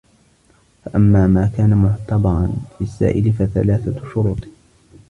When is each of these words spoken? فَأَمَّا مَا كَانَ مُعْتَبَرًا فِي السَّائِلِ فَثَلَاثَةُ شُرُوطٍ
فَأَمَّا 0.85 1.27
مَا 1.27 1.51
كَانَ 1.57 1.77
مُعْتَبَرًا 1.77 2.51
فِي 2.77 2.83
السَّائِلِ 2.83 3.33
فَثَلَاثَةُ 3.33 4.11
شُرُوطٍ 4.13 4.47